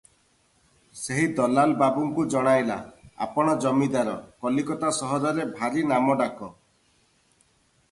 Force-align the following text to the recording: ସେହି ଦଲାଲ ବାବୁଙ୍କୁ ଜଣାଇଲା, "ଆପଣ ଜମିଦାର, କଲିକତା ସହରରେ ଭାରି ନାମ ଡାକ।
ସେହି 1.01 1.25
ଦଲାଲ 1.39 1.75
ବାବୁଙ୍କୁ 1.81 2.25
ଜଣାଇଲା, 2.35 2.79
"ଆପଣ 3.27 3.55
ଜମିଦାର, 3.67 4.17
କଲିକତା 4.47 4.93
ସହରରେ 5.03 5.49
ଭାରି 5.61 5.87
ନାମ 5.95 6.19
ଡାକ। 6.25 6.51